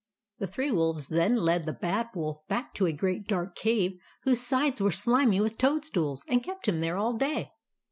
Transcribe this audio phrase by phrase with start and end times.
[0.39, 4.41] The three wolves then led the Bad Wolf back to a great dark cave whose
[4.41, 7.51] sides were slimy with toadstools, and kept him there all day.